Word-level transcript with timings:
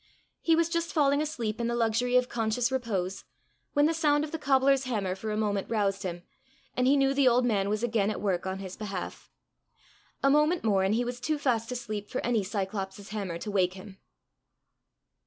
He 0.41 0.55
was 0.55 0.67
just 0.67 0.93
falling 0.93 1.21
asleep 1.21 1.61
in 1.61 1.67
the 1.67 1.75
luxury 1.75 2.15
of 2.17 2.27
conscious 2.27 2.71
repose, 2.71 3.23
when 3.73 3.85
the 3.85 3.93
sound 3.93 4.23
of 4.23 4.31
the 4.31 4.39
cobbler's 4.39 4.85
hammer 4.85 5.13
for 5.15 5.29
a 5.29 5.37
moment 5.37 5.69
roused 5.69 6.01
him, 6.01 6.23
and 6.75 6.87
he 6.87 6.97
knew 6.97 7.13
the 7.13 7.27
old 7.27 7.45
man 7.45 7.69
was 7.69 7.83
again 7.83 8.09
at 8.09 8.19
work 8.19 8.47
on 8.47 8.57
his 8.57 8.75
behalf. 8.75 9.29
A 10.23 10.31
moment 10.31 10.63
more 10.63 10.83
and 10.83 10.95
he 10.95 11.05
was 11.05 11.19
too 11.19 11.37
fast 11.37 11.71
asleep 11.71 12.09
for 12.09 12.17
any 12.21 12.43
Cyclops' 12.43 13.09
hammer 13.09 13.37
to 13.37 13.51
wake 13.51 13.75
him. 13.75 13.99